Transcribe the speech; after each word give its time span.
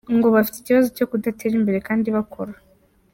Ngo 0.15 0.27
bafite 0.35 0.57
ikibazo 0.59 0.87
cyo 0.97 1.05
kudatera 1.09 1.53
imbere 1.59 1.79
kandi 1.87 2.07
bakora. 2.15 2.53